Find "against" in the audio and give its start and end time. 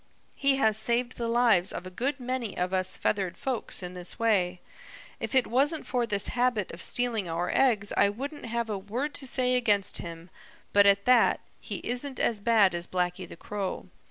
9.55-9.99